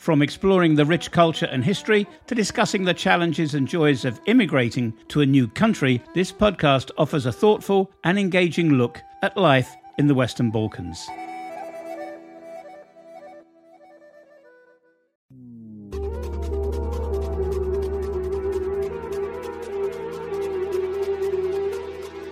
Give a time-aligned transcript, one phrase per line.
[0.00, 4.94] From exploring the rich culture and history to discussing the challenges and joys of immigrating
[5.08, 10.06] to a new country, this podcast offers a thoughtful and engaging look at life in
[10.06, 11.06] the Western Balkans.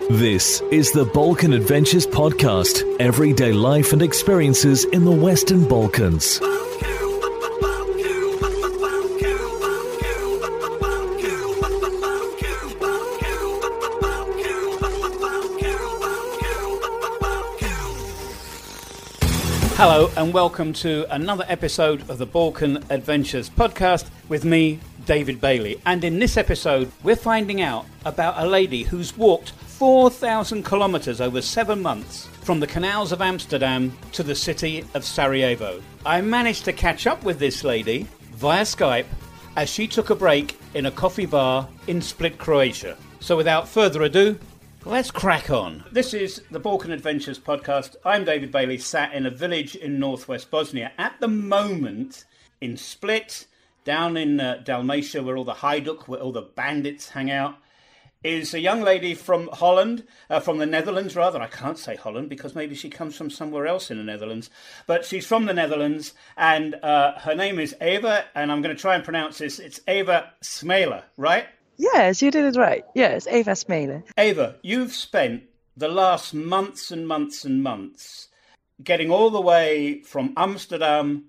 [0.09, 6.41] This is the Balkan Adventures Podcast everyday life and experiences in the Western Balkans.
[19.81, 25.79] Hello, and welcome to another episode of the Balkan Adventures podcast with me, David Bailey.
[25.85, 31.41] And in this episode, we're finding out about a lady who's walked 4,000 kilometres over
[31.41, 35.81] seven months from the canals of Amsterdam to the city of Sarajevo.
[36.05, 39.07] I managed to catch up with this lady via Skype
[39.55, 42.97] as she took a break in a coffee bar in Split, Croatia.
[43.21, 44.37] So without further ado,
[44.85, 45.83] Let's crack on.
[45.91, 47.97] This is the Balkan Adventures podcast.
[48.05, 50.93] I'm David Bailey, sat in a village in northwest Bosnia.
[50.97, 52.23] At the moment,
[52.61, 53.45] in Split,
[53.83, 57.57] down in uh, Dalmatia, where all the Hajduk, where all the bandits hang out,
[58.23, 61.41] is a young lady from Holland, uh, from the Netherlands rather.
[61.41, 64.49] I can't say Holland because maybe she comes from somewhere else in the Netherlands,
[64.87, 68.81] but she's from the Netherlands, and uh, her name is Eva, and I'm going to
[68.81, 69.59] try and pronounce this.
[69.59, 71.47] It's Eva Smela, right?
[71.79, 72.83] Yes, you did it right.
[72.93, 74.03] Yes, Ava Smele.
[74.17, 75.43] Ava, you've spent
[75.77, 78.27] the last months and months and months
[78.83, 81.25] getting all the way from Amsterdam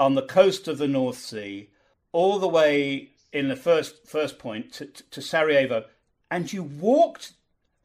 [0.00, 1.70] on the coast of the North Sea,
[2.10, 5.84] all the way in the first first point to, to Sarajevo,
[6.32, 7.34] and you walked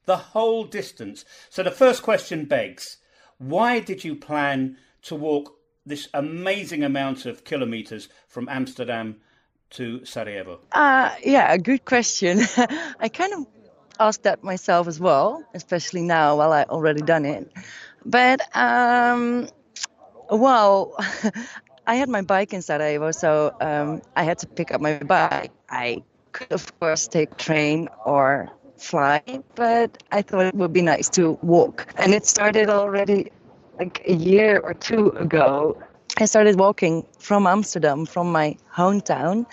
[0.05, 1.23] the whole distance.
[1.51, 2.97] So the first question begs,
[3.37, 5.53] why did you plan to walk
[5.85, 9.17] this amazing amount of kilometers from Amsterdam
[9.71, 10.59] to Sarajevo?
[10.71, 12.39] Uh, yeah, a good question.
[12.99, 13.47] I kind of
[13.99, 17.51] asked that myself as well, especially now while I already done it.
[18.05, 19.49] But um,
[20.29, 20.95] well,
[21.87, 25.51] I had my bike in Sarajevo, so um, I had to pick up my bike.
[25.69, 29.23] I could, of course, take train or fly,
[29.55, 31.87] but I thought it would be nice to walk.
[31.97, 33.31] And it started already
[33.79, 35.81] like a year or two ago.
[36.19, 39.45] I started walking from Amsterdam, from my hometown.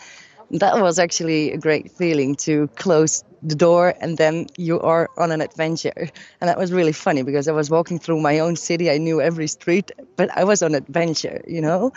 [0.50, 5.30] That was actually a great feeling to close the door and then you are on
[5.30, 6.08] an adventure.
[6.40, 8.90] And that was really funny because I was walking through my own city.
[8.90, 11.92] I knew every street, but I was on adventure, you know?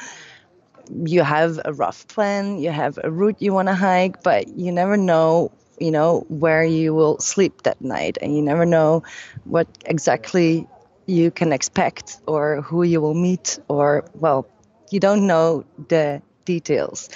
[1.06, 4.72] You have a rough plan, you have a route you want to hike, but you
[4.72, 9.04] never know you know where you will sleep that night and you never know
[9.44, 10.68] what exactly
[11.06, 14.48] you can expect or who you will meet or well
[14.90, 17.10] you don't know the details.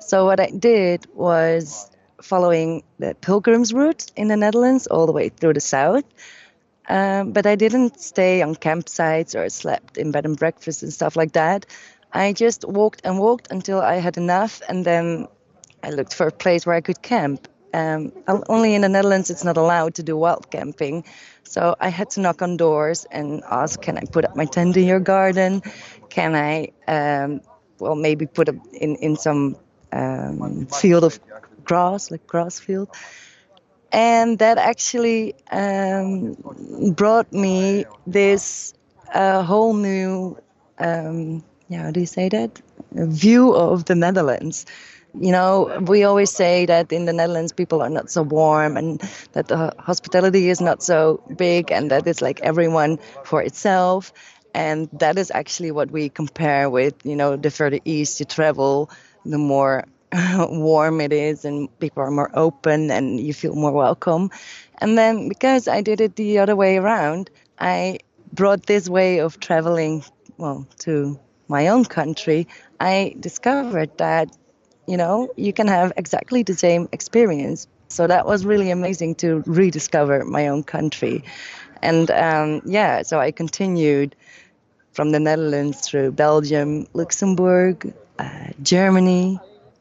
[0.00, 1.90] So what I did was
[2.22, 6.04] following the pilgrims route in the Netherlands all the way through the south.
[6.88, 11.16] Um, but I didn't stay on campsites or slept in bed and breakfast and stuff
[11.16, 11.66] like that.
[12.12, 15.26] I just walked and walked until I had enough, and then
[15.82, 17.48] I looked for a place where I could camp.
[17.76, 18.12] Um,
[18.48, 21.04] only in the Netherlands it's not allowed to do wild camping,
[21.42, 24.76] so I had to knock on doors and ask, "Can I put up my tent
[24.76, 25.62] in your garden?
[26.08, 26.54] Can I,
[26.88, 27.40] um,
[27.78, 29.56] well, maybe put it in in some
[29.92, 31.20] um, field of
[31.64, 32.88] grass, like grass field?"
[33.92, 36.36] And that actually um,
[36.96, 38.74] brought me this
[39.14, 40.36] uh, whole new,
[40.78, 42.60] um, yeah, how do you say that?
[42.96, 44.66] A view of the Netherlands
[45.20, 49.00] you know, we always say that in the Netherlands people are not so warm and
[49.32, 54.12] that the hospitality is not so big and that it's like everyone for itself.
[54.54, 58.90] And that is actually what we compare with, you know, the further east you travel,
[59.24, 59.84] the more
[60.38, 64.30] warm it is and people are more open and you feel more welcome.
[64.78, 67.98] And then because I did it the other way around, I
[68.32, 70.04] brought this way of traveling,
[70.36, 72.48] well, to my own country.
[72.80, 74.36] I discovered that
[74.86, 77.66] you know, you can have exactly the same experience.
[77.88, 81.24] So that was really amazing to rediscover my own country.
[81.82, 84.16] And um, yeah, so I continued
[84.92, 89.38] from the Netherlands through Belgium, Luxembourg, uh, Germany,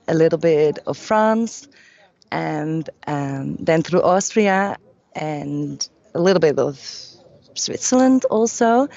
[0.08, 1.68] a little bit of France,
[2.32, 4.78] and um, then through Austria
[5.14, 6.78] and a little bit of
[7.54, 8.88] Switzerland also.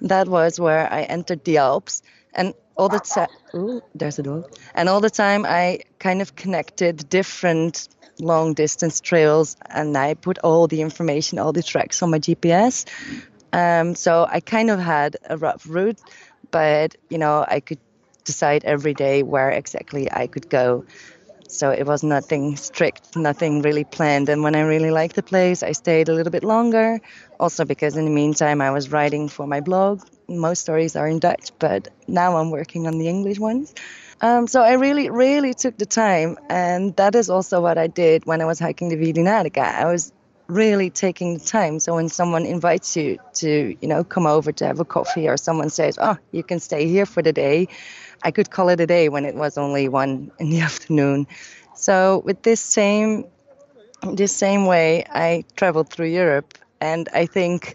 [0.00, 2.02] That was where I entered the Alps,
[2.34, 3.00] and all the
[3.54, 7.88] ooh, there's a dog, and all the time I kind of connected different
[8.20, 12.86] long distance trails, and I put all the information, all the tracks on my GPS.
[13.52, 16.00] Um, so I kind of had a rough route,
[16.50, 17.78] but you know I could
[18.24, 20.84] decide every day where exactly I could go.
[21.48, 24.28] So it was nothing strict, nothing really planned.
[24.28, 27.00] And when I really liked the place, I stayed a little bit longer.
[27.40, 30.02] Also, because in the meantime, I was writing for my blog.
[30.28, 33.74] Most stories are in Dutch, but now I'm working on the English ones.
[34.20, 36.36] Um, so I really, really took the time.
[36.50, 39.62] And that is also what I did when I was hiking the Via Dinarica.
[39.62, 40.12] I was
[40.48, 41.78] really taking the time.
[41.78, 45.36] So when someone invites you to, you know, come over to have a coffee or
[45.36, 47.68] someone says, oh, you can stay here for the day,
[48.22, 51.26] I could call it a day when it was only one in the afternoon.
[51.74, 53.24] So with this same
[54.12, 57.74] this same way, I traveled through Europe, and I think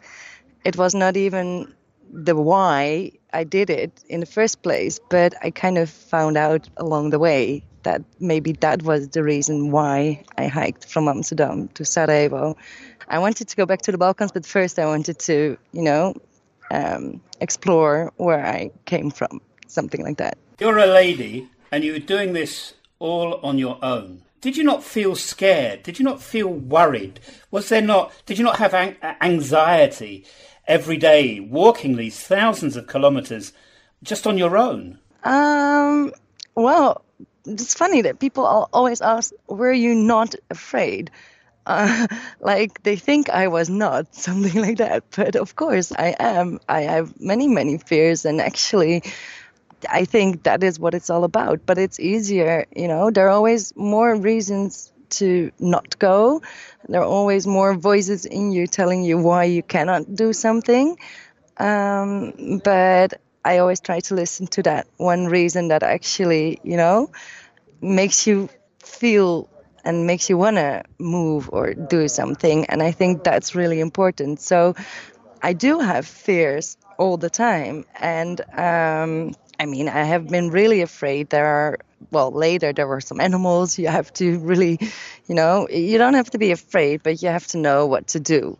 [0.63, 1.73] it was not even
[2.13, 6.69] the why I did it in the first place, but I kind of found out
[6.77, 11.83] along the way that maybe that was the reason why I hiked from Amsterdam to
[11.83, 12.55] Sarajevo.
[13.09, 16.13] I wanted to go back to the Balkans, but first I wanted to, you know,
[16.71, 20.37] um, explore where I came from something like that.
[20.59, 24.21] You're a lady and you were doing this all on your own.
[24.39, 25.83] Did you not feel scared?
[25.83, 27.19] Did you not feel worried?
[27.51, 30.25] Was there not, did you not have an- anxiety
[30.67, 33.53] every day walking these thousands of kilometers
[34.01, 34.99] just on your own?
[35.23, 36.13] Um,
[36.55, 37.03] well,
[37.45, 41.11] it's funny that people always ask, were you not afraid?
[41.65, 42.07] Uh,
[42.39, 46.59] like they think I was not something like that, but of course I am.
[46.69, 49.03] I have many, many fears, and actually,
[49.89, 51.65] I think that is what it's all about.
[51.65, 56.41] But it's easier, you know, there are always more reasons to not go.
[56.87, 60.97] There are always more voices in you telling you why you cannot do something.
[61.57, 67.11] Um, but I always try to listen to that one reason that actually, you know,
[67.81, 68.49] makes you
[68.79, 69.49] feel
[69.85, 72.65] and makes you want to move or do something.
[72.65, 74.39] And I think that's really important.
[74.39, 74.75] So
[75.41, 77.85] I do have fears all the time.
[77.99, 81.29] And um, I mean, I have been really afraid.
[81.29, 81.79] There are,
[82.11, 83.77] well, later there were some animals.
[83.79, 84.79] You have to really,
[85.27, 88.19] you know, you don't have to be afraid, but you have to know what to
[88.19, 88.57] do.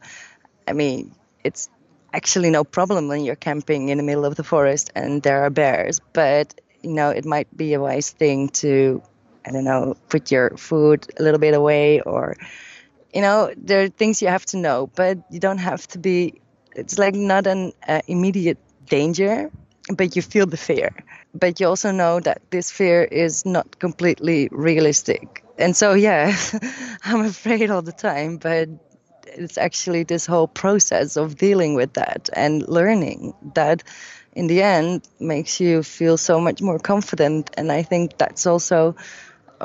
[0.68, 1.14] I mean,
[1.44, 1.70] it's
[2.14, 5.50] actually no problem when you're camping in the middle of the forest and there are
[5.50, 9.02] bears, but, you know, it might be a wise thing to,
[9.46, 12.36] I don't know, put your food a little bit away or,
[13.14, 16.42] you know, there are things you have to know, but you don't have to be,
[16.76, 19.52] it's like not an uh, immediate danger
[19.90, 20.92] but you feel the fear.
[21.34, 25.44] But you also know that this fear is not completely realistic.
[25.58, 26.36] And so, yeah,
[27.04, 28.70] I'm afraid all the time, but
[29.26, 33.84] it's actually this whole process of dealing with that and learning that
[34.34, 37.50] in the end makes you feel so much more confident.
[37.58, 38.96] And I think that's also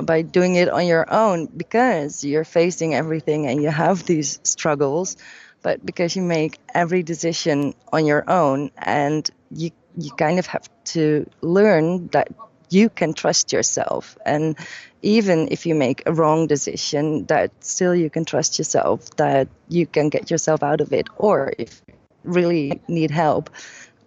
[0.02, 5.16] by doing it on your own because you're facing everything and you have these struggles
[5.62, 10.68] but because you make every decision on your own and you you kind of have
[10.84, 12.28] to learn that
[12.70, 14.56] you can trust yourself and
[15.02, 19.86] even if you make a wrong decision that still you can trust yourself that you
[19.86, 21.94] can get yourself out of it or if you
[22.24, 23.50] really need help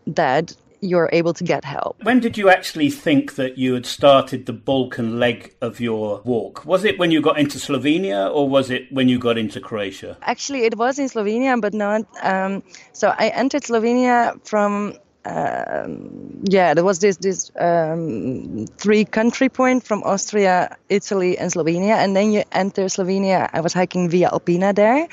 [0.07, 2.03] that you're able to get help.
[2.03, 6.65] When did you actually think that you had started the Balkan leg of your walk?
[6.65, 10.17] Was it when you got into Slovenia or was it when you got into Croatia?
[10.23, 12.01] Actually, it was in Slovenia, but not.
[12.23, 12.63] Um,
[12.93, 19.83] so I entered Slovenia from um, yeah, there was this this um, three country point
[19.83, 23.49] from Austria, Italy, and Slovenia, and then you enter Slovenia.
[23.53, 25.07] I was hiking Via Alpina there,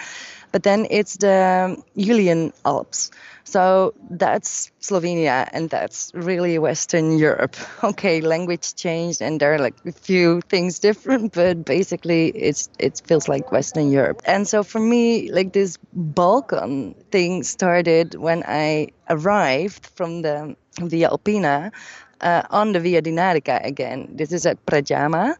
[0.53, 3.11] but then it's the Julian Alps.
[3.49, 7.57] So that's Slovenia, and that's really Western Europe.
[7.83, 13.01] Okay, language changed, and there are like a few things different, but basically it's it
[13.07, 14.21] feels like Western Europe.
[14.27, 21.09] And so for me, like this Balkan thing started when I arrived from the Via
[21.09, 21.73] Alpina
[22.21, 24.13] uh, on the Via Dinarica again.
[24.13, 25.37] This is at Predjama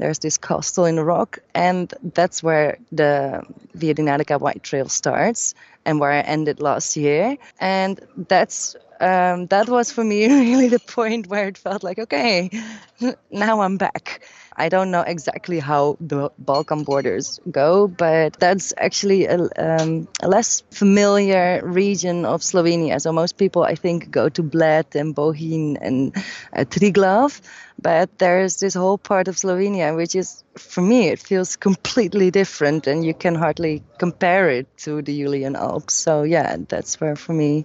[0.00, 3.42] there's this castle in the rock, and that's where the
[3.74, 5.54] Via Dinarica White Trail starts,
[5.84, 7.36] and where I ended last year.
[7.60, 12.50] And that's um, that was for me really the point where it felt like, okay,
[13.30, 14.22] now I'm back.
[14.60, 20.28] I don't know exactly how the Balkan borders go, but that's actually a, um, a
[20.28, 23.00] less familiar region of Slovenia.
[23.00, 26.14] So most people, I think, go to Bled and Bohinj and
[26.52, 27.40] uh, Triglav,
[27.80, 32.86] but there's this whole part of Slovenia which is, for me, it feels completely different,
[32.86, 35.94] and you can hardly compare it to the Julian Alps.
[35.94, 37.64] So yeah, that's where for me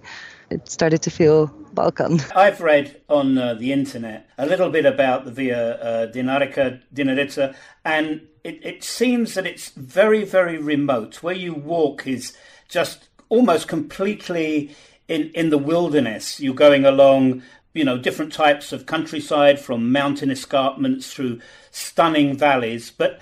[0.50, 2.20] it started to feel Balkan.
[2.34, 7.54] I've read on uh, the internet a little bit about the Via uh, Dinarica, Dinarica,
[7.84, 11.22] and it, it seems that it's very, very remote.
[11.22, 12.36] Where you walk is
[12.68, 14.74] just almost completely
[15.08, 16.40] in, in the wilderness.
[16.40, 17.42] You're going along
[17.76, 21.40] you know, different types of countryside from mountain escarpments through
[21.70, 22.90] stunning valleys.
[22.90, 23.20] But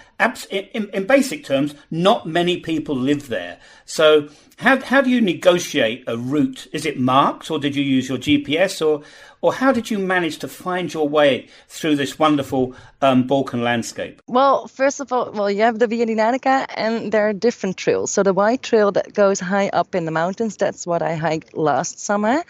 [0.51, 3.59] in, in, basic terms, not many people live there.
[3.85, 6.69] So how, how do you negotiate a route?
[6.73, 9.03] Is it marked or did you use your GPS or,
[9.41, 14.23] or how did you manage to find your way through this wonderful um, Balkan landscape?
[14.29, 18.13] Well, first of all, well, you have the Via Dinarica and there are different trails.
[18.13, 21.57] So the white trail that goes high up in the mountains, that's what I hiked
[21.57, 22.45] last summer.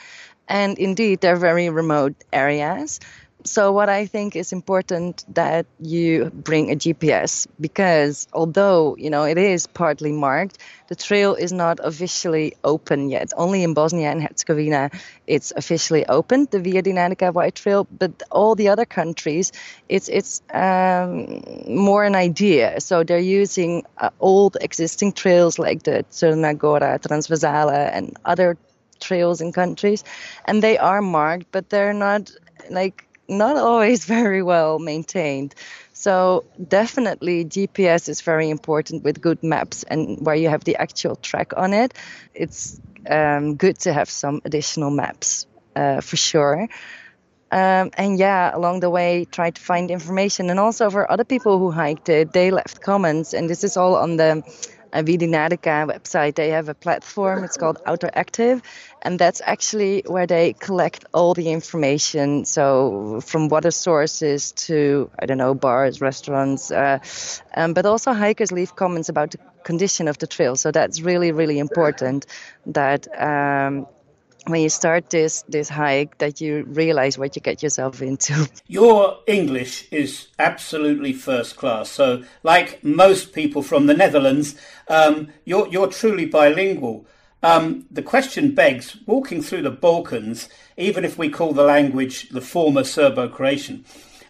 [0.49, 3.01] And indeed, they're very remote areas.
[3.47, 9.25] So, what I think is important that you bring a GPS because although you know
[9.25, 10.57] it is partly marked,
[10.89, 13.33] the trail is not officially open yet.
[13.37, 14.91] Only in Bosnia and Herzegovina
[15.27, 17.87] it's officially open, the Via Dinarica White Trail.
[17.91, 19.53] But all the other countries,
[19.91, 22.81] it's it's um, more an idea.
[22.81, 28.57] So they're using uh, old existing trails like the Crna Gora, Transverzala, and other
[29.05, 30.05] trails in countries,
[30.47, 32.31] and they are marked, but they're not
[32.71, 35.55] like not always very well maintained.
[35.93, 41.17] So definitely GPS is very important with good maps and where you have the actual
[41.17, 41.95] track on it.
[42.35, 45.47] It's um, good to have some additional maps
[45.77, 46.69] uh, for sure.
[47.51, 50.51] Um, and yeah, along the way, try to find information.
[50.51, 53.33] And also for other people who hiked it, they left comments.
[53.33, 54.43] And this is all on the
[54.95, 56.37] uh, Via Dinarica website.
[56.37, 57.45] They have a platform.
[57.45, 58.63] It's called Outdooractive
[59.05, 62.45] and that's actually where they collect all the information.
[62.47, 66.99] So from water sources to I don't know bars, restaurants, uh,
[67.55, 70.57] um, but also hikers leave comments about the condition of the trail.
[70.57, 72.27] So that's really really important
[72.67, 73.07] that.
[73.21, 73.87] Um,
[74.47, 79.19] when you start this this hike that you realize what you get yourself into your
[79.27, 84.57] english is absolutely first class so like most people from the netherlands
[84.89, 87.07] um, you're you're truly bilingual
[87.45, 90.49] um, the question begs walking through the Balkans,
[90.79, 93.85] even if we call the language the former Serbo Croatian,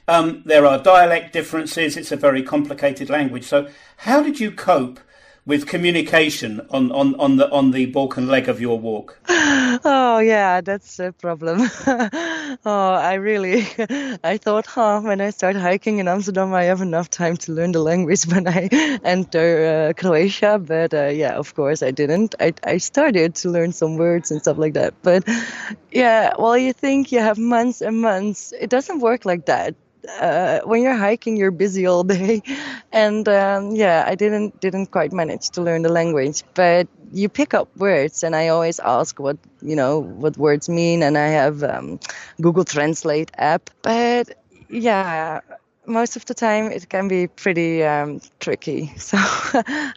[0.08, 1.96] um, there are dialect differences.
[1.96, 3.44] It's a very complicated language.
[3.44, 3.68] So,
[3.98, 4.98] how did you cope
[5.46, 9.18] with communication on, on, on the on the Balkan leg of your walk?
[9.86, 11.68] Oh yeah, that's a problem.
[11.86, 13.66] oh, I really,
[14.24, 17.72] I thought, huh, when I start hiking in Amsterdam, I have enough time to learn
[17.72, 18.68] the language when I
[19.02, 20.58] enter uh, Croatia.
[20.58, 22.34] But uh, yeah, of course, I didn't.
[22.40, 24.94] I I started to learn some words and stuff like that.
[25.02, 25.28] But
[25.90, 28.52] yeah, well, you think you have months and months.
[28.58, 29.74] It doesn't work like that
[30.20, 32.42] uh, when you're hiking, you're busy all day,
[32.92, 37.54] and um, yeah, I didn't didn't quite manage to learn the language, but you pick
[37.54, 41.62] up words, and I always ask what you know what words mean, and I have
[41.62, 42.00] um,
[42.40, 44.30] Google Translate app, but
[44.68, 45.40] yeah.
[45.86, 48.92] Most of the time, it can be pretty um, tricky.
[48.98, 49.18] So,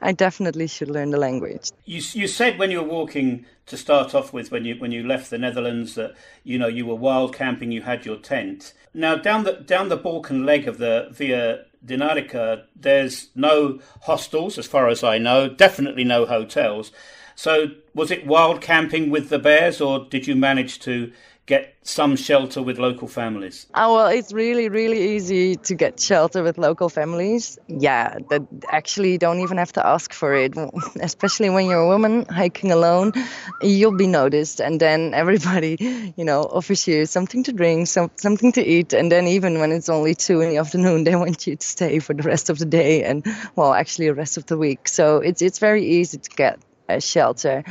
[0.01, 1.71] I definitely should learn the language.
[1.85, 5.03] You, you said when you were walking to start off with, when you when you
[5.07, 8.73] left the Netherlands, that you know you were wild camping, you had your tent.
[8.93, 14.67] Now, down the down the Balkan leg of the Via Dinarica, there's no hostels, as
[14.67, 15.47] far as I know.
[15.47, 16.91] Definitely no hotels.
[17.35, 21.11] So, was it wild camping with the bears, or did you manage to
[21.47, 23.67] get some shelter with local families?
[23.73, 27.57] Oh, well, it's really, really easy to get shelter with local families.
[27.67, 30.53] Yeah, that actually don't even have to ask for it,
[30.99, 33.13] especially when you're a woman hiking alone.
[33.61, 38.51] You'll be noticed, and then everybody, you know, offers you something to drink, some, something
[38.51, 41.55] to eat, and then even when it's only two in the afternoon, they want you
[41.55, 43.25] to stay for the rest of the day and,
[43.55, 44.89] well, actually, the rest of the week.
[44.89, 47.63] So it's it's very easy to get a shelter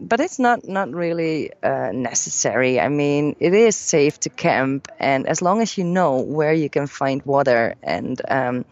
[0.00, 2.80] but it's not not really uh, necessary.
[2.80, 6.68] I mean, it is safe to camp, and as long as you know where you
[6.70, 8.64] can find water and um,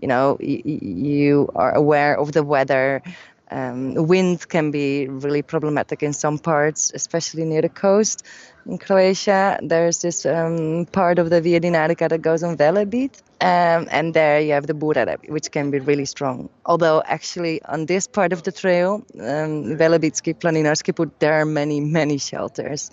[0.00, 3.02] you know y- you are aware of the weather.
[3.50, 8.24] Um, wind can be really problematic in some parts, especially near the coast
[8.66, 9.58] in Croatia.
[9.62, 14.40] There's this um, part of the Via Dinarica that goes on Velebit, um, and there
[14.40, 16.48] you have the Bura, which can be really strong.
[16.64, 21.80] Although actually on this part of the trail, um, Velebitski, Planinarski Put, there are many,
[21.80, 22.90] many shelters.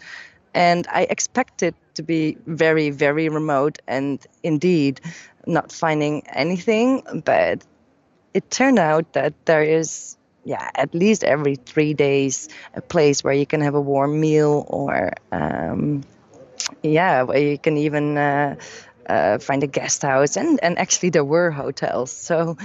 [0.54, 3.78] And I expect it to be very, very remote.
[3.88, 5.02] And indeed,
[5.46, 7.64] not finding anything, but
[8.34, 10.17] it turned out that there is
[10.48, 14.66] yeah, at least every three days, a place where you can have a warm meal,
[14.70, 16.04] or um,
[16.82, 18.56] yeah, where you can even uh,
[19.10, 20.38] uh, find a guest house.
[20.38, 22.12] And and actually, there were hotels.
[22.12, 22.56] So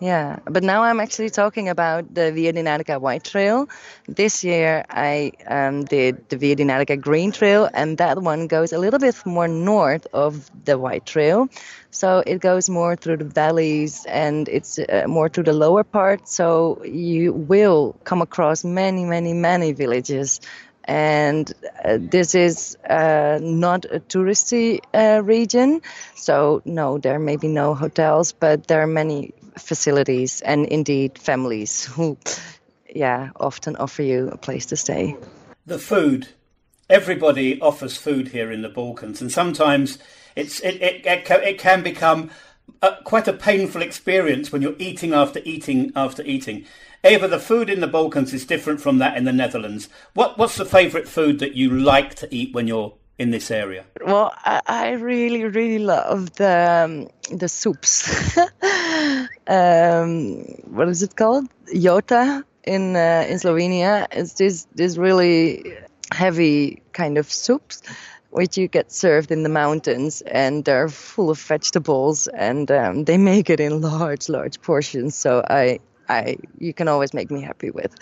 [0.00, 3.68] yeah, but now I'm actually talking about the Via Dinarica White Trail.
[4.06, 8.78] This year I um, did the Via Dinarica Green Trail, and that one goes a
[8.78, 11.48] little bit more north of the White Trail.
[11.94, 16.28] So it goes more through the valleys and it's uh, more to the lower part.
[16.28, 20.40] So you will come across many, many, many villages
[20.84, 21.50] and
[21.82, 25.80] uh, this is uh, not a touristy uh, region
[26.14, 31.84] so no there may be no hotels but there are many facilities and indeed families
[31.96, 32.16] who,
[32.88, 35.16] yeah, often offer you a place to stay.
[35.66, 36.28] The food.
[36.90, 39.98] Everybody offers food here in the Balkans, and sometimes
[40.36, 42.30] it's it it, it, can, it can become
[42.82, 46.64] a, quite a painful experience when you're eating after eating after eating.
[47.04, 49.88] Eva, the food in the Balkans is different from that in the Netherlands.
[50.14, 53.84] What what's the favourite food that you like to eat when you're in this area?
[54.04, 58.38] Well, I, I really, really love the um, the soups.
[59.46, 61.48] um, what is it called?
[61.74, 64.06] Jota in uh, in Slovenia.
[64.10, 65.76] It's this this really
[66.12, 67.82] heavy kind of soups
[68.34, 73.16] which you get served in the mountains and they're full of vegetables and um, they
[73.16, 75.14] make it in large large portions.
[75.14, 77.94] So i i you can always make me happy with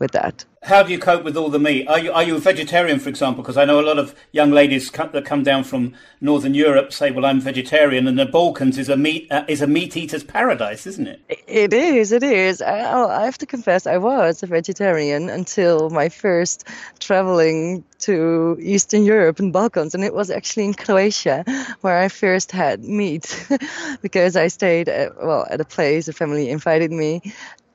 [0.00, 0.44] with that.
[0.62, 1.86] How do you cope with all the meat?
[1.88, 3.42] Are you are you a vegetarian, for example?
[3.42, 7.10] Because I know a lot of young ladies that come down from Northern Europe say,
[7.10, 10.86] "Well, I'm vegetarian," and the Balkans is a meat uh, is a meat eater's paradise,
[10.86, 11.20] isn't it?
[11.46, 12.12] It is.
[12.12, 12.60] It is.
[12.60, 16.66] I, I have to confess, I was a vegetarian until my first
[16.98, 21.44] traveling to Eastern Europe and Balkans, and it was actually in Croatia
[21.80, 23.46] where I first had meat
[24.02, 27.22] because I stayed at, well at a place a family invited me,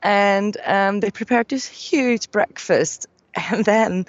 [0.05, 3.07] and um, they prepared this huge breakfast.
[3.51, 4.05] And then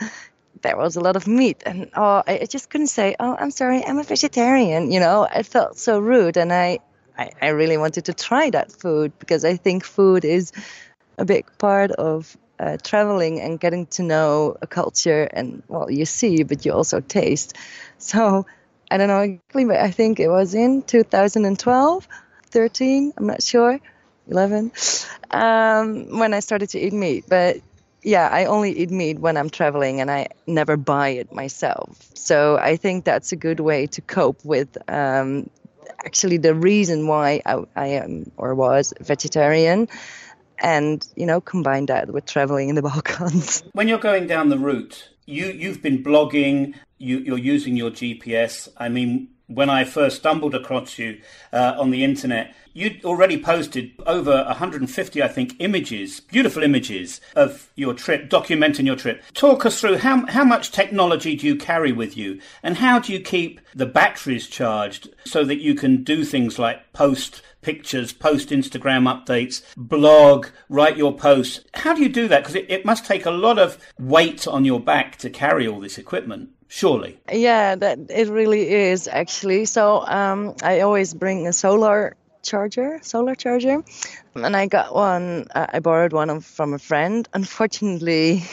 [0.63, 3.85] there was a lot of meat and oh i just couldn't say oh i'm sorry
[3.85, 5.27] i'm a vegetarian you know?
[5.31, 6.79] I felt so rude and i
[7.19, 10.53] i, I really wanted to try that food because i think food is
[11.19, 16.07] a big part of uh, traveling and getting to know a culture and well you
[16.07, 17.57] see but you also taste.
[17.99, 18.47] So
[18.91, 22.09] i don't know exactly but i think it was in 2012
[22.51, 23.81] 13 i'm not sure
[24.29, 24.73] 11
[25.31, 27.25] um, when I started to eat meat.
[27.29, 27.59] But
[28.03, 31.99] yeah, I only eat meat when I'm traveling and I never buy it myself.
[32.15, 35.51] So I think that's a good way to cope with um,
[36.05, 39.89] actually the reason why I, I am or was vegetarian
[40.59, 44.59] and you know combine that with traveling in the balkans when you're going down the
[44.59, 50.17] route you you've been blogging you, you're using your gps i mean when I first
[50.17, 51.21] stumbled across you
[51.53, 57.71] uh, on the internet, you'd already posted over 150, I think, images, beautiful images of
[57.75, 59.23] your trip, documenting your trip.
[59.35, 63.13] Talk us through how, how much technology do you carry with you and how do
[63.13, 68.51] you keep the batteries charged so that you can do things like post pictures, post
[68.51, 71.65] Instagram updates, blog, write your posts.
[71.75, 72.45] How do you do that?
[72.45, 75.81] Because it, it must take a lot of weight on your back to carry all
[75.81, 77.19] this equipment surely.
[77.33, 79.65] Yeah, that it really is actually.
[79.65, 82.17] So um, I always bring a solar
[82.47, 83.83] charger, solar charger,
[84.35, 85.47] and I got one.
[85.55, 87.29] Uh, I borrowed one from a friend.
[87.35, 88.45] Unfortunately,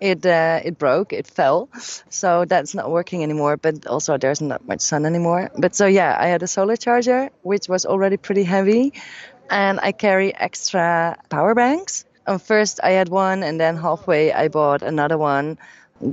[0.00, 1.12] it uh, it broke.
[1.12, 1.68] It fell,
[2.08, 3.56] so that's not working anymore.
[3.56, 5.50] But also, there's not much sun anymore.
[5.56, 8.92] But so yeah, I had a solar charger, which was already pretty heavy,
[9.50, 12.04] and I carry extra power banks.
[12.26, 15.58] And first, I had one, and then halfway, I bought another one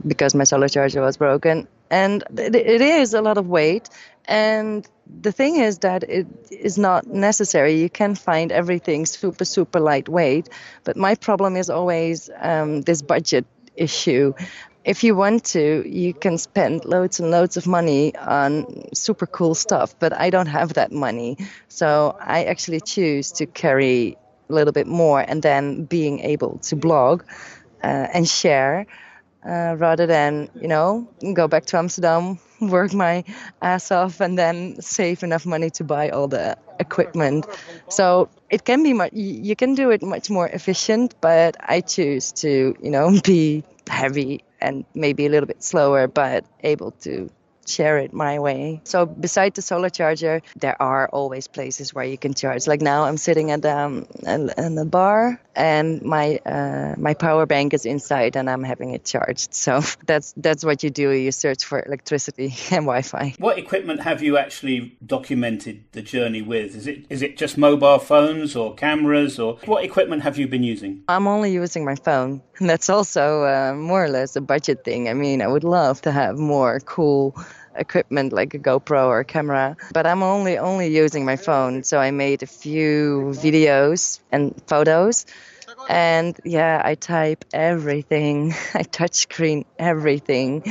[0.07, 1.67] because my solar charger was broken.
[1.89, 3.89] And it is a lot of weight.
[4.27, 4.87] And
[5.21, 7.79] the thing is that it is not necessary.
[7.79, 10.49] You can find everything super, super lightweight.
[10.83, 13.45] But my problem is always um, this budget
[13.75, 14.33] issue.
[14.83, 19.55] If you want to, you can spend loads and loads of money on super cool
[19.55, 21.37] stuff, but I don't have that money.
[21.69, 24.17] So I actually choose to carry
[24.49, 27.23] a little bit more and then being able to blog
[27.83, 28.85] uh, and share
[29.45, 33.23] uh, rather than you know go back to Amsterdam, work my
[33.61, 37.45] ass off, and then save enough money to buy all the equipment.
[37.89, 39.13] So it can be much.
[39.13, 44.43] You can do it much more efficient, but I choose to you know be heavy
[44.61, 47.29] and maybe a little bit slower, but able to
[47.67, 48.81] share it my way.
[48.83, 52.67] So beside the solar charger, there are always places where you can charge.
[52.67, 57.73] Like now, I'm sitting at um, in the bar, and my uh, my power bank
[57.73, 59.53] is inside, and I'm having it charged.
[59.53, 61.11] So that's that's what you do.
[61.11, 63.35] You search for electricity and Wi-Fi.
[63.39, 66.75] What equipment have you actually documented the journey with?
[66.75, 70.63] Is it is it just mobile phones or cameras, or what equipment have you been
[70.63, 71.03] using?
[71.07, 72.41] I'm only using my phone.
[72.59, 75.09] And that's also uh, more or less a budget thing.
[75.09, 77.35] I mean, I would love to have more cool
[77.75, 81.83] equipment like a GoPro or a camera, but I'm only only using my phone.
[81.83, 85.25] So I made a few videos and photos.
[85.89, 88.53] And yeah, I type everything.
[88.73, 90.63] I touch screen everything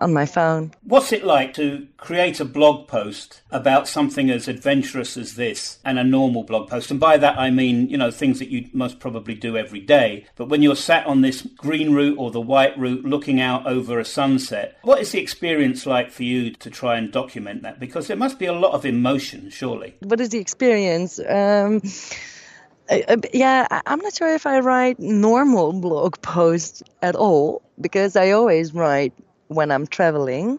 [0.00, 0.72] on my phone.
[0.82, 5.98] What's it like to create a blog post about something as adventurous as this and
[5.98, 6.90] a normal blog post?
[6.90, 10.26] And by that I mean, you know, things that you most probably do every day.
[10.36, 13.98] But when you're sat on this green route or the white route looking out over
[13.98, 17.78] a sunset, what is the experience like for you to try and document that?
[17.78, 19.96] Because there must be a lot of emotion, surely.
[20.00, 21.20] What is the experience?
[21.28, 21.82] Um,
[23.32, 28.74] yeah, I'm not sure if I write normal blog posts at all because I always
[28.74, 29.12] write
[29.50, 30.58] when I'm traveling.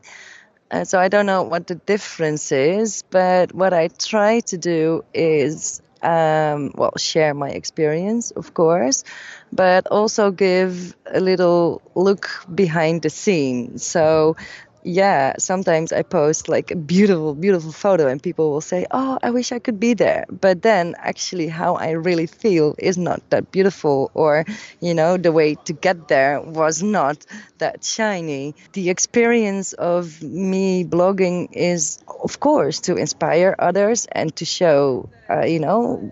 [0.70, 5.04] Uh, so I don't know what the difference is, but what I try to do
[5.14, 9.04] is, um, well, share my experience, of course,
[9.52, 13.86] but also give a little look behind the scenes.
[13.86, 14.36] So
[14.84, 19.30] yeah, sometimes I post like a beautiful, beautiful photo and people will say, Oh, I
[19.32, 20.26] wish I could be there.
[20.30, 24.46] But then actually, how I really feel is not that beautiful, or,
[24.80, 27.26] you know, the way to get there was not
[27.60, 28.56] that shiny.
[28.74, 35.46] The experience of me blogging is, of course, to inspire others and to show, uh,
[35.46, 36.12] you know,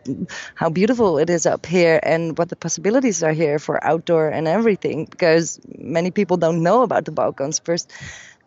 [0.56, 4.48] how beautiful it is up here and what the possibilities are here for outdoor and
[4.48, 7.60] everything, because many people don't know about the Balkans.
[7.60, 7.92] First,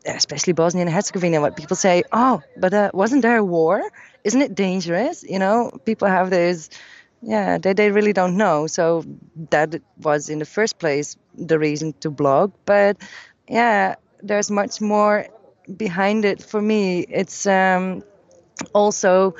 [0.06, 3.82] especially Bosnia and Herzegovina, what people say, oh, but uh, wasn't there a war?
[4.24, 5.22] Isn't it dangerous?
[5.22, 6.70] You know, people have this,
[7.22, 8.66] yeah, they, they really don't know.
[8.66, 9.04] So
[9.50, 12.52] that was in the first place the reason to blog.
[12.64, 12.96] But
[13.48, 15.26] yeah, there's much more
[15.76, 17.00] behind it for me.
[17.00, 18.02] It's um,
[18.74, 19.34] also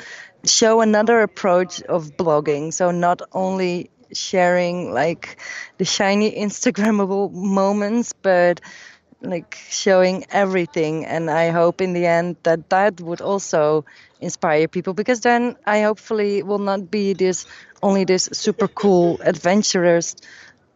[0.44, 2.72] show another approach of blogging.
[2.72, 5.40] So not only sharing like
[5.78, 8.60] the shiny Instagrammable moments, but
[9.22, 13.84] like showing everything and i hope in the end that that would also
[14.20, 17.46] inspire people because then i hopefully will not be this
[17.82, 20.16] only this super cool adventurous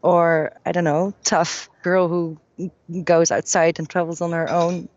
[0.02, 2.38] or i don't know tough girl who
[3.04, 4.88] goes outside and travels on her own.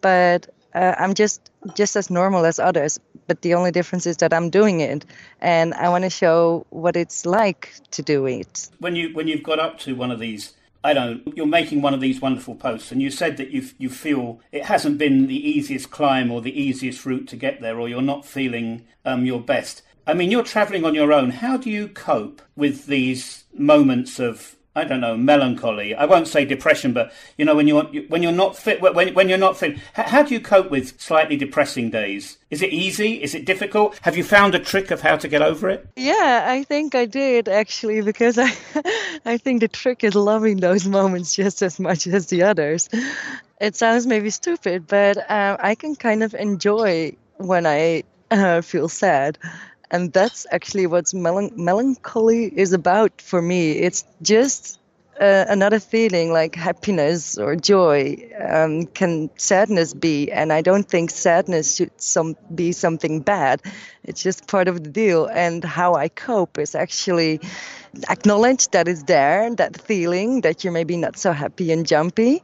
[0.00, 4.34] But uh, i'm just just as normal as others but the only difference is that
[4.34, 5.04] i'm doing it
[5.40, 8.68] and i want to show what it's like to do it.
[8.80, 10.52] When you when you've got up to one of these
[10.84, 13.88] I don't you're making one of these wonderful posts and you said that you you
[13.88, 17.88] feel it hasn't been the easiest climb or the easiest route to get there or
[17.88, 19.82] you're not feeling um, your best.
[20.06, 21.30] I mean, you're traveling on your own.
[21.30, 25.94] How do you cope with these moments of I don't know, melancholy.
[25.94, 29.28] I won't say depression, but you know, when you're when you're not fit, when when
[29.28, 32.38] you're not fit, how do you cope with slightly depressing days?
[32.50, 33.22] Is it easy?
[33.22, 33.98] Is it difficult?
[34.02, 35.86] Have you found a trick of how to get over it?
[35.94, 38.52] Yeah, I think I did actually, because I
[39.24, 42.88] I think the trick is loving those moments just as much as the others.
[43.60, 48.88] It sounds maybe stupid, but uh, I can kind of enjoy when I uh, feel
[48.88, 49.38] sad
[49.90, 53.72] and that's actually what melancholy is about for me.
[53.72, 54.78] It's just
[55.20, 58.16] uh, another feeling like happiness or joy
[58.48, 60.30] um, can sadness be.
[60.32, 63.62] And i don't think sadness should some be something bad.
[64.02, 65.26] It's just part of the deal.
[65.26, 67.40] And how i cope is actually
[68.08, 72.42] acknowledge that it's there that feeling that you're maybe not so happy and jumpy.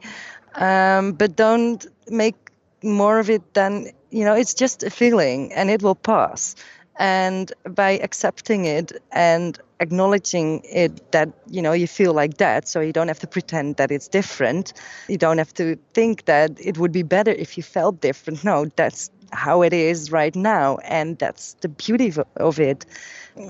[0.55, 2.35] Um, but don't make
[2.83, 6.55] more of it than you know it's just a feeling and it will pass
[7.01, 12.79] and by accepting it and acknowledging it that you know you feel like that so
[12.79, 14.73] you don't have to pretend that it's different.
[15.07, 18.43] You don't have to think that it would be better if you felt different.
[18.43, 22.85] No that's how it is right now and that's the beauty of it.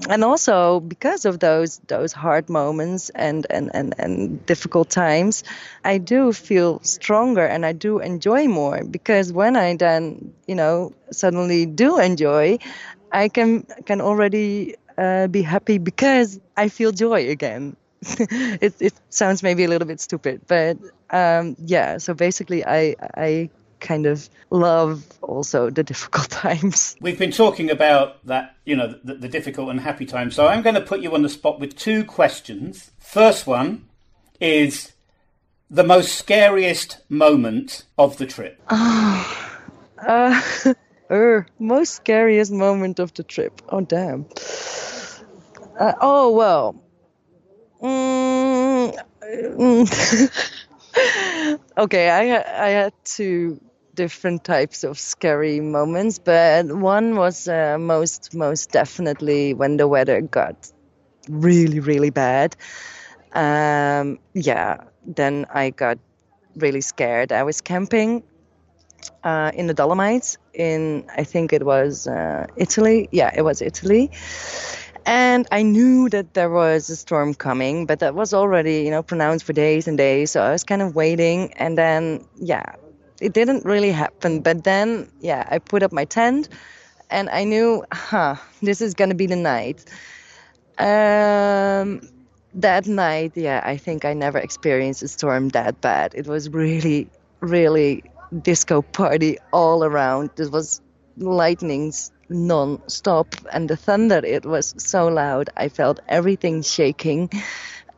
[0.08, 5.44] And also because of those those hard moments and, and, and, and difficult times
[5.84, 10.94] i do feel stronger and i do enjoy more because when i then you know
[11.10, 12.60] suddenly do enjoy
[13.12, 17.76] I can can already uh, be happy because I feel joy again.
[18.02, 20.78] it it sounds maybe a little bit stupid, but
[21.12, 21.98] um, yeah.
[21.98, 26.96] So basically, I I kind of love also the difficult times.
[27.02, 30.36] We've been talking about that, you know, the, the difficult and happy times.
[30.36, 32.92] So I'm going to put you on the spot with two questions.
[33.00, 33.90] First one
[34.40, 34.94] is
[35.70, 38.62] the most scariest moment of the trip.
[38.70, 39.38] Oh
[40.02, 40.42] Uh,
[41.12, 43.62] er, most scariest moment of the trip.
[43.70, 44.26] Oh damn.
[45.80, 46.76] Uh, oh well.
[47.82, 48.96] Mm,
[51.78, 53.60] okay, I I had two
[53.96, 60.22] different types of scary moments, but one was uh, most most definitely when the weather
[60.22, 60.72] got
[61.30, 62.56] really really bad.
[63.34, 65.98] Um, yeah, then I got
[66.56, 67.32] really scared.
[67.32, 68.24] I was camping
[69.24, 73.08] uh, in the Dolomites in I think it was uh, Italy.
[73.12, 74.12] Yeah, it was Italy.
[75.06, 79.02] And I knew that there was a storm coming, but that was already, you know,
[79.02, 80.32] pronounced for days and days.
[80.32, 81.54] So I was kind of waiting.
[81.54, 82.76] And then, yeah,
[83.20, 84.42] it didn't really happen.
[84.42, 86.50] But then, yeah, I put up my tent
[87.10, 89.86] and I knew, huh, this is to be the night.
[90.78, 92.02] Um,
[92.54, 96.14] that night, yeah, I think I never experienced a storm that bad.
[96.16, 97.10] It was really,
[97.40, 100.32] really disco party all around.
[100.38, 100.82] It was
[101.18, 107.30] lightnings non-stop and the thunder it was so loud i felt everything shaking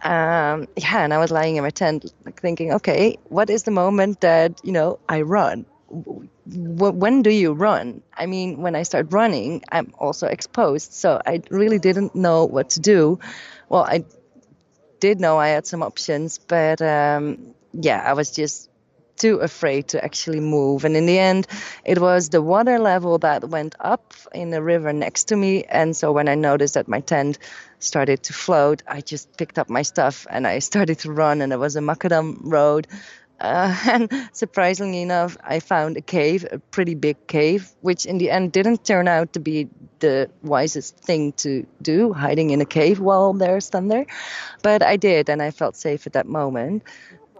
[0.03, 3.71] um, yeah, and I was lying in my tent, like thinking, okay, what is the
[3.71, 5.65] moment that you know I run?
[5.89, 8.01] W- when do you run?
[8.15, 12.71] I mean, when I start running, I'm also exposed, so I really didn't know what
[12.71, 13.19] to do.
[13.69, 14.03] Well, I
[14.99, 18.69] did know I had some options, but um, yeah, I was just
[19.17, 20.85] too afraid to actually move.
[20.85, 21.47] And in the end,
[21.85, 25.63] it was the water level that went up in the river next to me.
[25.63, 27.39] And so when I noticed that my tent
[27.79, 31.41] started to float, I just picked up my stuff and I started to run.
[31.41, 32.87] And it was a macadam road.
[33.39, 38.31] Uh, and surprisingly enough, I found a cave, a pretty big cave, which in the
[38.31, 42.99] end didn't turn out to be the wisest thing to do, hiding in a cave
[42.99, 44.05] while there's thunder.
[44.61, 46.83] But I did, and I felt safe at that moment.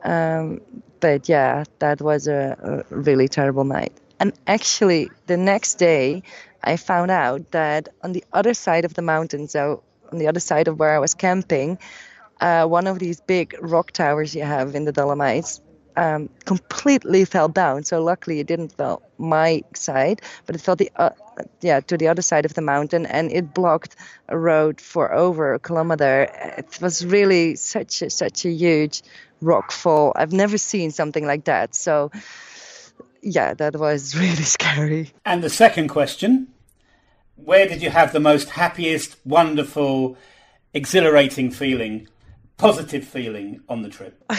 [0.04, 0.62] Um,
[1.00, 3.94] but yeah, that was a, a really terrible night.
[4.20, 6.24] And actually, the next day,
[6.64, 10.40] I found out that on the other side of the mountain, so on the other
[10.40, 11.78] side of where I was camping,
[12.40, 15.62] uh, one of these big rock towers you have in the Dolomites
[15.96, 17.84] um, completely fell down.
[17.84, 21.12] So luckily, it didn't fall my side, but it fell the uh,
[21.62, 23.96] yeah to the other side of the mountain, and it blocked
[24.28, 26.30] a road for over a kilometer.
[26.58, 29.04] It was really such a, such a huge
[29.44, 30.14] rock fall.
[30.16, 31.76] I've never seen something like that.
[31.76, 32.12] So
[33.22, 35.12] yeah, that was really scary.
[35.26, 36.48] And the second question
[37.36, 40.16] where did you have the most happiest, wonderful,
[40.74, 42.08] exhilarating feeling
[42.58, 44.24] positive feeling on the trip?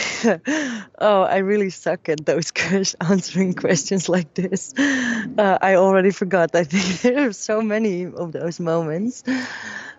[0.99, 2.51] oh, I really suck at those
[3.01, 4.73] answering questions like this.
[4.77, 6.55] Uh, I already forgot.
[6.55, 9.23] I think there are so many of those moments.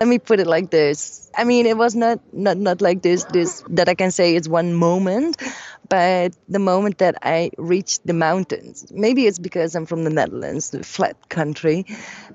[0.01, 1.31] Let me put it like this.
[1.37, 4.49] I mean, it was not not not like this this that I can say it's
[4.49, 5.41] one moment,
[5.89, 8.87] but the moment that I reached the mountains.
[8.91, 11.87] Maybe it's because I'm from the Netherlands, the flat country,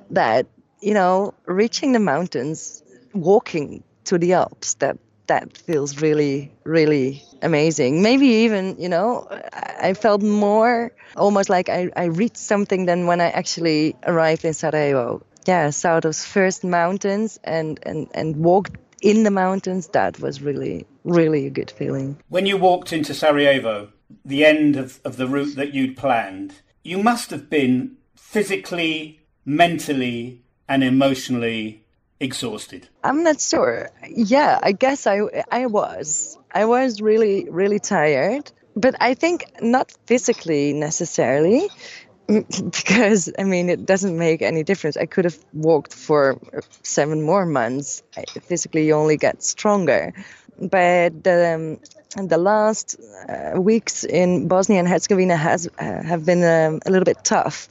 [0.09, 0.47] that
[0.81, 4.97] you know, reaching the mountains, walking to the Alps, that
[5.31, 8.01] that feels really, really amazing.
[8.01, 13.21] Maybe even, you know, I felt more almost like I, I reached something than when
[13.21, 15.25] I actually arrived in Sarajevo.
[15.47, 19.87] Yeah, saw those first mountains and, and, and walked in the mountains.
[19.87, 22.17] That was really, really a good feeling.
[22.27, 23.87] When you walked into Sarajevo,
[24.25, 30.43] the end of, of the route that you'd planned, you must have been physically, mentally,
[30.67, 31.80] and emotionally
[32.21, 32.87] exhausted?
[33.03, 33.89] I'm not sure.
[34.07, 36.37] Yeah, I guess I I was.
[36.53, 41.69] I was really really tired, but I think not physically necessarily
[42.27, 44.97] because I mean it doesn't make any difference.
[44.97, 46.39] I could have walked for
[46.83, 48.03] seven more months.
[48.15, 50.13] I physically you only get stronger,
[50.59, 56.43] but the um, the last uh, weeks in Bosnia and Herzegovina has uh, have been
[56.43, 57.67] um, a little bit tough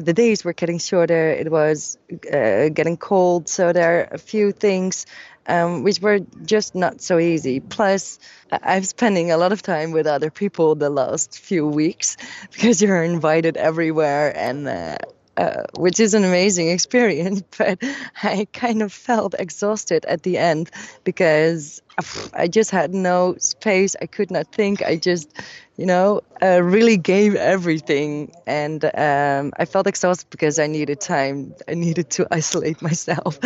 [0.00, 1.30] the days were getting shorter.
[1.30, 1.98] It was
[2.32, 5.06] uh, getting cold, so there are a few things
[5.46, 7.60] um, which were just not so easy.
[7.60, 8.18] Plus,
[8.50, 12.16] I'm spending a lot of time with other people the last few weeks
[12.52, 14.68] because you're invited everywhere and.
[14.68, 14.96] Uh,
[15.36, 17.78] uh, which is an amazing experience, but
[18.22, 20.70] I kind of felt exhausted at the end
[21.04, 21.80] because
[22.34, 23.96] I just had no space.
[24.00, 24.82] I could not think.
[24.82, 25.32] I just,
[25.76, 28.32] you know, uh, really gave everything.
[28.46, 31.54] And um, I felt exhausted because I needed time.
[31.68, 33.38] I needed to isolate myself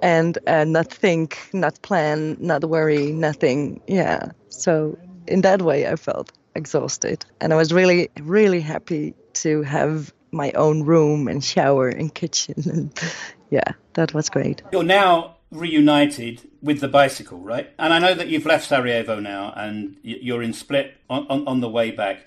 [0.00, 3.80] and uh, not think, not plan, not worry, nothing.
[3.86, 4.32] Yeah.
[4.48, 7.24] So, in that way, I felt exhausted.
[7.40, 12.54] And I was really, really happy to have my own room and shower and kitchen.
[12.72, 13.04] And
[13.50, 14.62] yeah, that was great.
[14.72, 17.70] You're now reunited with the bicycle, right?
[17.78, 21.60] And I know that you've left Sarajevo now and you're in Split on, on, on
[21.60, 22.26] the way back.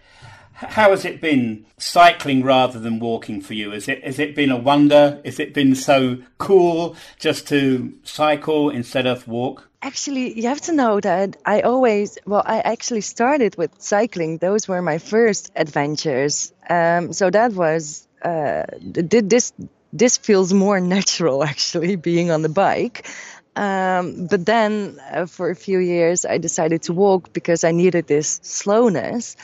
[0.56, 3.72] How has it been cycling rather than walking for you?
[3.72, 5.22] Has it has it been a wonder?
[5.26, 9.70] Has it been so cool just to cycle instead of walk?
[9.82, 14.38] Actually, you have to know that I always, well, I actually started with cycling.
[14.38, 16.54] Those were my first adventures.
[16.68, 19.54] Um, so that was, uh, this,
[19.94, 23.08] this feels more natural actually, being on the bike.
[23.56, 28.08] Um, but then uh, for a few years, I decided to walk because I needed
[28.08, 29.38] this slowness.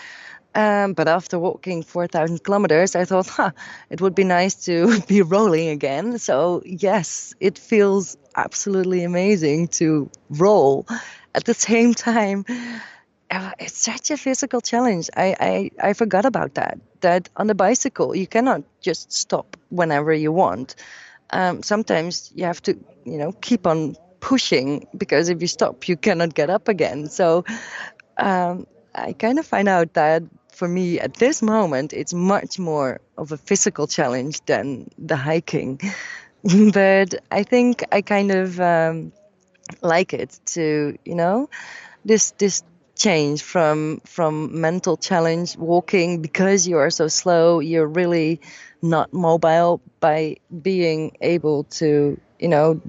[0.54, 3.52] Um, but after walking 4,000 kilometers, I thought, huh,
[3.90, 6.20] it would be nice to be rolling again.
[6.20, 10.86] So, yes, it feels absolutely amazing to roll.
[11.34, 12.46] At the same time,
[13.30, 15.10] uh, it's such a physical challenge.
[15.16, 15.36] I,
[15.80, 16.80] I, I forgot about that.
[17.02, 20.76] That on the bicycle, you cannot just stop whenever you want.
[21.32, 25.98] Um, sometimes you have to, you know, keep on pushing because if you stop, you
[25.98, 27.08] cannot get up again.
[27.08, 27.44] So
[28.18, 33.02] um, I kind of find out that for me at this moment, it's much more
[33.18, 35.80] of a physical challenge than the hiking.
[36.74, 39.12] but I think I kind of um,
[39.82, 41.50] like it to, you know,
[42.06, 42.64] this this
[42.96, 48.40] change from from mental challenge walking because you are so slow you're really
[48.82, 52.80] not mobile by being able to you know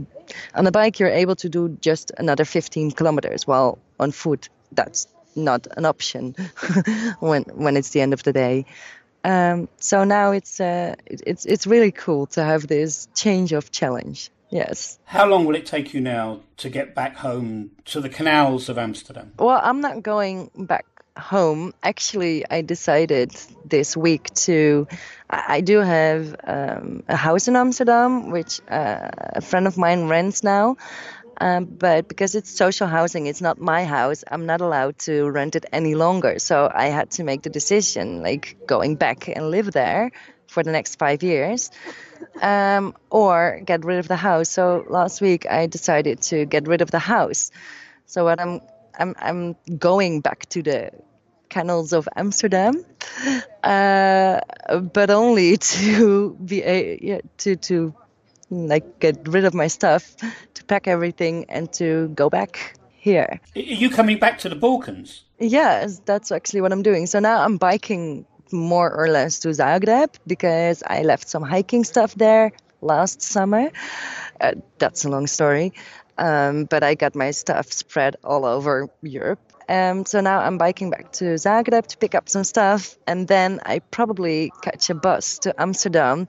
[0.54, 5.06] on the bike you're able to do just another 15 kilometers while on foot that's
[5.34, 6.34] not an option
[7.20, 8.66] when when it's the end of the day.
[9.24, 14.30] Um, so now it's uh, it's it's really cool to have this change of challenge.
[14.50, 14.98] Yes.
[15.04, 18.76] How long will it take you now to get back home to the canals of
[18.76, 19.32] Amsterdam?
[19.38, 20.84] Well, I'm not going back
[21.16, 21.72] home.
[21.82, 24.86] Actually, I decided this week to.
[25.30, 30.44] I do have um, a house in Amsterdam, which uh, a friend of mine rents
[30.44, 30.76] now.
[31.40, 34.22] Um, but because it's social housing, it's not my house.
[34.30, 36.38] I'm not allowed to rent it any longer.
[36.38, 40.12] So I had to make the decision, like going back and live there
[40.46, 41.70] for the next five years,
[42.40, 44.50] um, or get rid of the house.
[44.50, 47.50] So last week I decided to get rid of the house.
[48.06, 48.60] So what I'm
[48.98, 50.90] I'm I'm going back to the
[51.48, 52.84] canals of Amsterdam,
[53.62, 54.40] uh,
[54.92, 57.94] but only to be a, yeah, to to
[58.52, 60.14] like get rid of my stuff,
[60.54, 63.40] to pack everything, and to go back here.
[63.56, 65.24] Are you coming back to the Balkans?
[65.38, 67.06] Yes, that's actually what I'm doing.
[67.06, 72.14] So now I'm biking more or less to Zagreb because I left some hiking stuff
[72.14, 73.70] there last summer.
[74.40, 75.72] Uh, that's a long story.
[76.18, 79.40] Um, but I got my stuff spread all over Europe.
[79.68, 83.60] Um, so now I'm biking back to Zagreb to pick up some stuff, and then
[83.64, 86.28] I probably catch a bus to Amsterdam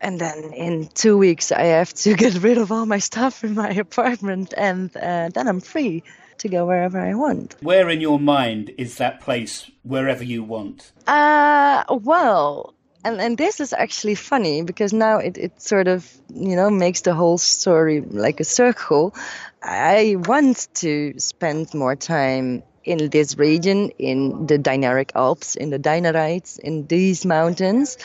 [0.00, 3.54] and then in two weeks I have to get rid of all my stuff in
[3.54, 6.02] my apartment, and uh, then I'm free
[6.38, 7.56] to go wherever I want.
[7.60, 10.92] Where in your mind is that place wherever you want?
[11.06, 16.56] Uh, well, and, and this is actually funny because now it, it sort of, you
[16.56, 19.14] know, makes the whole story like a circle.
[19.62, 25.78] I want to spend more time in this region, in the Dinaric Alps, in the
[25.78, 27.96] Dinarides, in these mountains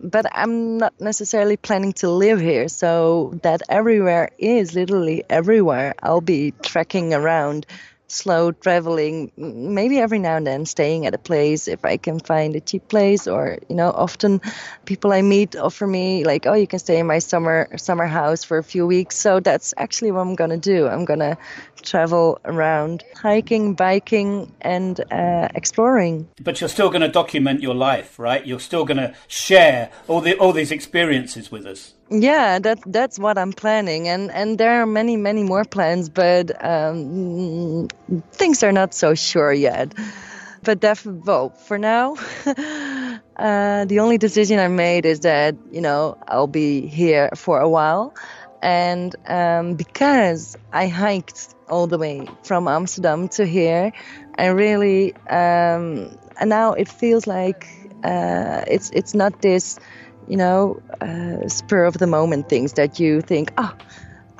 [0.00, 2.68] but I'm not necessarily planning to live here.
[2.68, 5.94] So that everywhere is literally everywhere.
[6.02, 7.66] I'll be trekking around
[8.08, 12.54] slow traveling, maybe every now and then staying at a place if I can find
[12.56, 13.26] a cheap place.
[13.26, 14.40] Or you know, often
[14.84, 18.44] people I meet offer me like, oh, you can stay in my summer summer house
[18.44, 19.16] for a few weeks.
[19.16, 20.86] So that's actually what I'm gonna do.
[20.86, 21.36] I'm gonna
[21.82, 26.28] travel around hiking, biking, and uh, exploring.
[26.42, 28.44] But you're still to document your life, right?
[28.46, 31.94] You're still to share all the all these experiences with us.
[32.08, 36.52] Yeah, that that's what I'm planning, and and there are many many more plans, but
[36.64, 37.88] um,
[38.30, 39.92] things are not so sure yet.
[40.62, 42.14] But def- well, for now,
[42.46, 47.68] uh, the only decision I made is that you know I'll be here for a
[47.68, 48.14] while,
[48.62, 53.90] and um, because I hiked all the way from Amsterdam to here,
[54.38, 57.66] I really um, and now it feels like
[58.04, 59.78] uh, it's it's not this
[60.28, 63.74] you know, uh, spur of the moment things that you think, oh,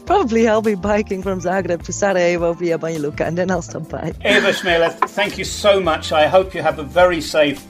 [0.06, 3.88] probably I'll be biking from Zagreb to Sarajevo via Banja Luka and then I'll stop
[3.88, 4.12] by.
[4.24, 6.12] Eva Smela, thank you so much.
[6.12, 7.64] I hope you have a very safe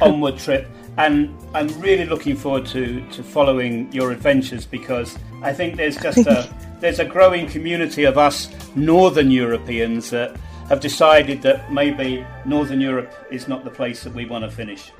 [0.00, 0.66] onward trip.
[0.96, 6.26] And I'm really looking forward to, to following your adventures because I think there's just
[6.26, 10.36] a there's a growing community of us Northern Europeans that
[10.68, 14.92] have decided that maybe Northern Europe is not the place that we want to finish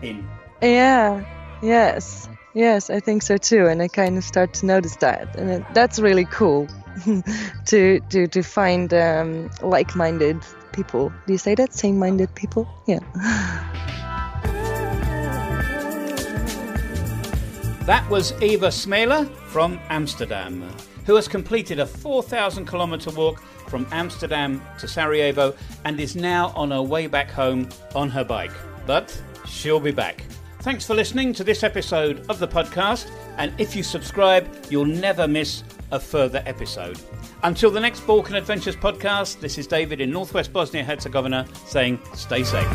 [0.00, 0.26] in.
[0.62, 1.24] Yeah,
[1.62, 3.66] yes, yes, I think so too.
[3.66, 5.36] And I kind of start to notice that.
[5.36, 6.68] And that's really cool
[7.66, 10.40] to, to, to find um, like minded
[10.72, 11.12] people.
[11.26, 11.74] Do you say that?
[11.74, 12.68] Same minded people?
[12.86, 13.00] Yeah.
[17.88, 20.68] That was Eva Smela from Amsterdam
[21.08, 25.54] who has completed a 4,000 kilometre walk from Amsterdam to Sarajevo
[25.86, 28.52] and is now on her way back home on her bike.
[28.86, 30.26] But she'll be back.
[30.60, 35.26] Thanks for listening to this episode of the podcast, and if you subscribe, you'll never
[35.26, 37.00] miss a further episode.
[37.42, 42.44] Until the next Balkan Adventures podcast, this is David in northwest Bosnia Herzegovina saying stay
[42.44, 42.68] safe.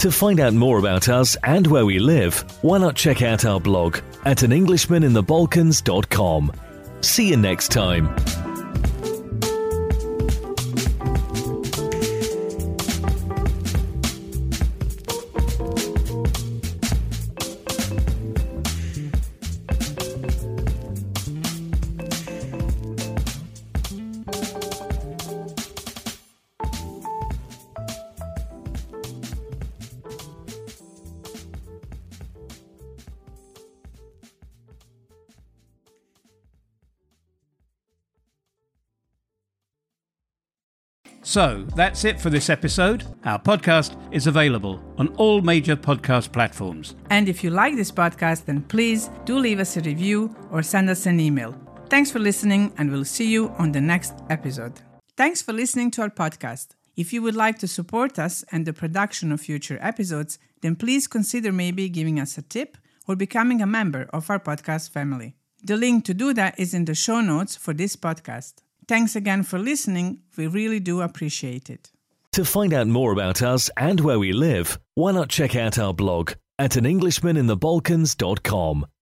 [0.00, 3.60] To find out more about us and where we live, why not check out our
[3.60, 6.52] blog at anenglishmaninthebalkans.com.
[7.02, 8.14] See you next time.
[41.30, 43.04] So that's it for this episode.
[43.24, 46.96] Our podcast is available on all major podcast platforms.
[47.08, 50.90] And if you like this podcast, then please do leave us a review or send
[50.90, 51.54] us an email.
[51.88, 54.80] Thanks for listening, and we'll see you on the next episode.
[55.16, 56.70] Thanks for listening to our podcast.
[56.96, 61.06] If you would like to support us and the production of future episodes, then please
[61.06, 62.76] consider maybe giving us a tip
[63.06, 65.36] or becoming a member of our podcast family.
[65.62, 68.54] The link to do that is in the show notes for this podcast.
[68.90, 70.18] Thanks again for listening.
[70.36, 71.92] We really do appreciate it.
[72.32, 75.94] To find out more about us and where we live, why not check out our
[75.94, 78.86] blog at anenglishmaninthebalkans.com.